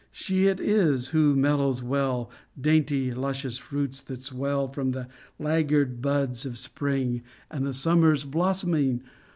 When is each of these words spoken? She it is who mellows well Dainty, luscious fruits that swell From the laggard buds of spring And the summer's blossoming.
She 0.09 0.47
it 0.47 0.59
is 0.59 1.09
who 1.09 1.35
mellows 1.35 1.83
well 1.83 2.31
Dainty, 2.59 3.13
luscious 3.13 3.59
fruits 3.59 4.01
that 4.05 4.23
swell 4.23 4.67
From 4.67 4.93
the 4.93 5.07
laggard 5.37 6.01
buds 6.01 6.43
of 6.43 6.57
spring 6.57 7.21
And 7.51 7.67
the 7.67 7.71
summer's 7.75 8.23
blossoming. 8.23 9.03